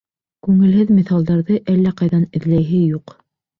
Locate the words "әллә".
1.75-1.93